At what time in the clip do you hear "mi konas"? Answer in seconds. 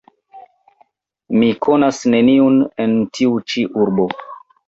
1.41-1.99